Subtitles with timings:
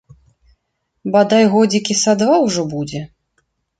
[1.15, 3.07] Бадай, годзікі са два ўжо будзе.